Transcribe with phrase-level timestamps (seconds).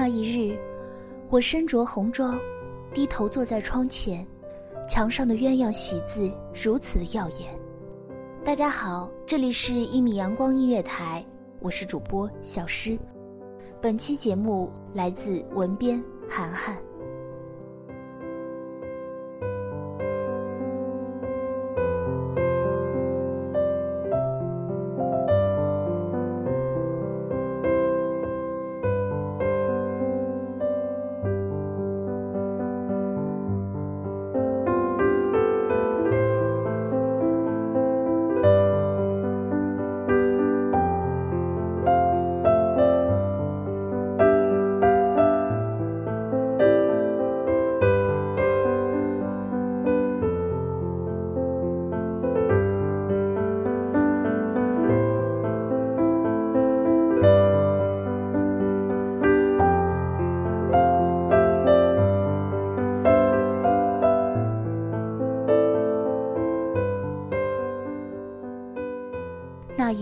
[0.00, 0.56] 那一日，
[1.28, 2.38] 我身着红装，
[2.94, 4.24] 低头坐在窗前，
[4.88, 7.48] 墙上的鸳鸯喜字如此的耀眼。
[8.44, 11.26] 大家好，这里是一米阳光音乐台，
[11.58, 12.96] 我是主播小诗。
[13.82, 16.78] 本期节目来自文编涵涵。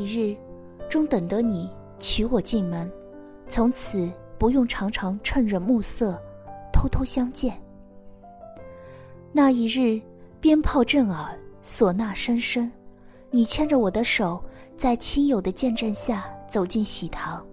[0.07, 0.37] 日，
[0.89, 2.91] 终等得你娶我进门，
[3.47, 6.17] 从此不用常常趁着暮色，
[6.73, 7.61] 偷偷相见。
[9.33, 10.01] 那一日，
[10.41, 12.71] 鞭炮震耳，唢呐声声，
[13.31, 14.43] 你牵着我的手，
[14.77, 17.45] 在亲友的见证下走进喜堂。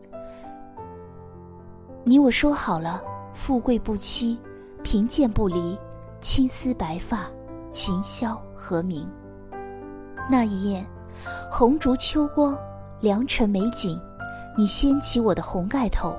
[2.04, 3.04] 你我说好了，
[3.34, 4.38] 富贵不期，
[4.84, 5.78] 贫贱不离，
[6.22, 7.28] 青丝白发，
[7.70, 9.10] 琴箫和鸣。
[10.30, 10.86] 那一夜。
[11.52, 12.58] 红烛秋光，
[13.00, 14.00] 良辰美景，
[14.58, 16.16] 你掀起我的红盖头，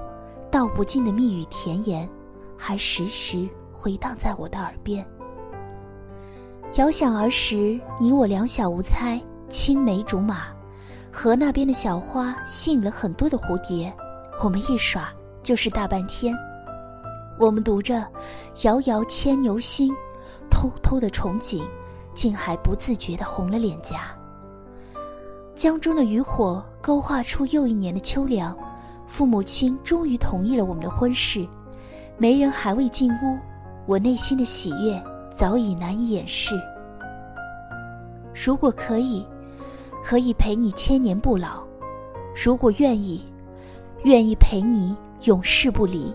[0.50, 2.08] 道不尽的蜜语甜言，
[2.56, 5.04] 还时时回荡在我的耳边。
[6.76, 10.46] 遥想儿时，你我两小无猜，青梅竹马，
[11.12, 13.92] 河那边的小花吸引了很多的蝴蝶，
[14.42, 15.12] 我们一耍
[15.42, 16.34] 就是大半天。
[17.38, 18.06] 我们读着
[18.62, 19.92] “遥遥牵牛星”，
[20.50, 21.64] 偷偷的憧憬，
[22.14, 24.16] 竟还不自觉的红了脸颊。
[25.54, 28.56] 江中的渔火勾画出又一年的秋凉，
[29.06, 31.46] 父母亲终于同意了我们的婚事，
[32.18, 33.38] 媒人还未进屋，
[33.86, 35.00] 我内心的喜悦
[35.36, 36.54] 早已难以掩饰。
[38.34, 39.24] 如果可以，
[40.02, 41.62] 可以陪你千年不老；
[42.34, 43.24] 如果愿意，
[44.02, 46.12] 愿意陪你永世不离。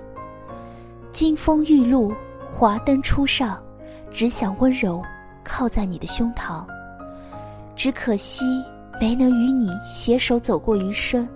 [1.14, 2.12] 金风玉露，
[2.46, 3.58] 华灯初上，
[4.12, 5.02] 只想温柔
[5.46, 6.66] 靠在你的胸膛。
[7.74, 8.44] 只可惜。
[9.00, 11.28] 没能与你携手走过余生，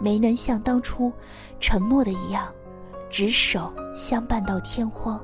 [0.00, 1.12] 没能像当初
[1.60, 2.52] 承诺的一样，
[3.08, 5.22] 执手相伴到天荒。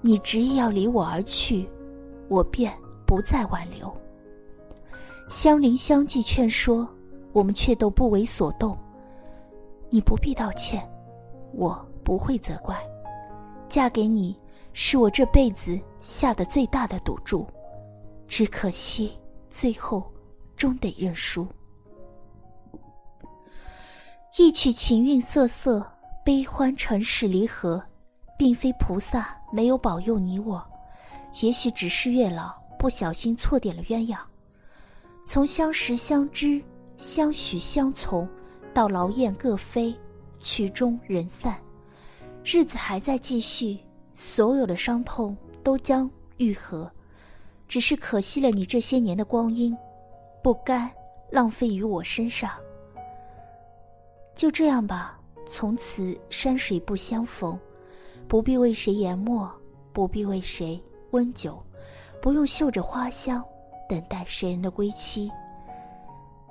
[0.00, 1.68] 你执意要离我而去，
[2.28, 2.72] 我便
[3.04, 3.92] 不再挽留。
[5.28, 6.88] 相邻相济劝说，
[7.32, 8.78] 我们却都不为所动。
[9.90, 10.88] 你不必道歉，
[11.52, 12.76] 我不会责怪。
[13.68, 14.38] 嫁给你
[14.72, 17.46] 是我这辈子下的最大的赌注，
[18.28, 19.12] 只可惜
[19.48, 20.02] 最后。
[20.60, 21.48] 终得认输。
[24.36, 25.90] 一曲情韵瑟瑟，
[26.22, 27.82] 悲欢尘世离合，
[28.38, 30.62] 并非菩萨没有保佑你我，
[31.40, 34.18] 也许只是月老不小心错点了鸳鸯。
[35.24, 36.62] 从相识相知、
[36.98, 38.28] 相许相从，
[38.74, 39.96] 到劳燕各飞，
[40.40, 41.58] 曲终人散，
[42.44, 43.78] 日子还在继续，
[44.14, 45.34] 所有的伤痛
[45.64, 46.92] 都将愈合，
[47.66, 49.74] 只是可惜了你这些年的光阴。
[50.42, 50.90] 不该
[51.30, 52.50] 浪费于我身上。
[54.34, 57.58] 就这样吧，从此山水不相逢，
[58.26, 59.50] 不必为谁研墨，
[59.92, 61.62] 不必为谁温酒，
[62.22, 63.44] 不用嗅着花香，
[63.88, 65.30] 等待谁人的归期。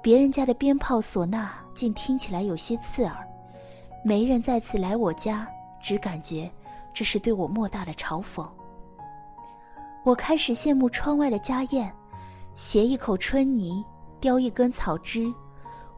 [0.01, 3.27] 别人家的鞭炮唢呐，竟听起来有些刺耳。
[4.03, 5.47] 没人再次来我家，
[5.81, 6.49] 只感觉
[6.93, 8.47] 这是对我莫大的嘲讽。
[10.05, 11.93] 我开始羡慕窗外的家宴，
[12.55, 13.83] 携一口春泥，
[14.19, 15.33] 叼一根草枝，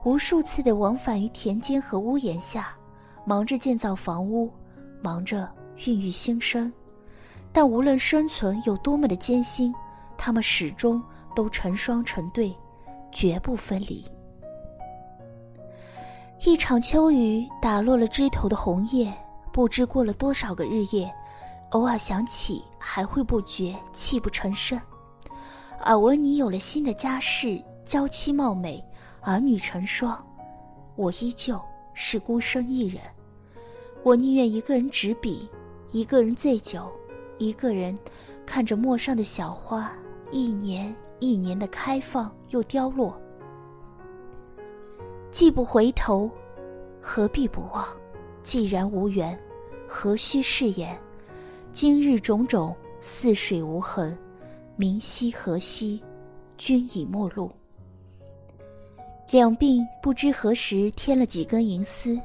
[0.04, 2.70] 无数次的往返于田间和屋檐下，
[3.26, 4.52] 忙着建造房屋，
[5.02, 5.50] 忙着
[5.86, 6.72] 孕育新生。
[7.52, 9.74] 但无论生存有多么的艰辛，
[10.18, 11.02] 他们始终
[11.36, 12.56] 都成双成对，
[13.12, 14.06] 绝不分离。
[16.46, 19.12] 一场秋雨打落了枝头的红叶，
[19.52, 21.14] 不知过了多少个日夜，
[21.72, 24.80] 偶尔想起还会不觉泣不成声。
[25.82, 28.84] 耳闻你有了新的家室，娇妻貌美，
[29.22, 30.16] 儿女成双，
[30.96, 31.60] 我依旧
[31.94, 33.02] 是孤身一人。
[34.04, 35.50] 我宁愿一个人执笔，
[35.92, 36.92] 一个人醉酒，
[37.40, 37.98] 一个人
[38.46, 39.92] 看着陌上的小花
[40.30, 43.20] 一年一年的开放又凋落。
[45.32, 46.30] 既不回头，
[47.02, 47.86] 何必不忘？
[48.44, 49.40] 既然无缘，
[49.88, 50.96] 何须誓言？
[51.72, 54.16] 今日种种，似水无痕。
[54.82, 56.02] 明夕何夕？
[56.58, 57.52] 君已陌路。
[59.30, 62.20] 两鬓不知何时添了几根银丝，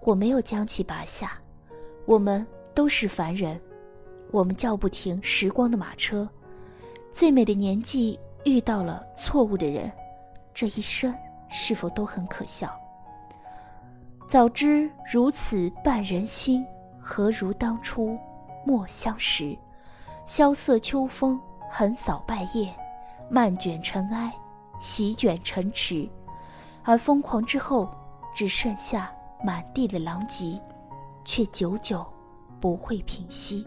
[0.00, 1.38] 我没有将其拔下。
[2.04, 2.44] 我们
[2.74, 3.56] 都是凡人，
[4.32, 6.28] 我们叫不停时光的马车。
[7.12, 9.88] 最美的年纪遇到了错误的人，
[10.52, 11.14] 这一生。
[11.48, 12.76] 是否都很可笑？
[14.26, 16.66] 早知如此绊人心，
[16.98, 18.18] 何如当初
[18.66, 19.56] 莫相识？
[20.26, 21.40] 萧瑟秋风
[21.74, 22.70] 横扫败叶，
[23.30, 24.30] 漫卷尘埃，
[24.78, 26.06] 席卷城池，
[26.82, 27.90] 而疯狂之后，
[28.34, 29.10] 只剩下
[29.42, 30.60] 满地的狼藉，
[31.24, 32.06] 却久久
[32.60, 33.66] 不会平息。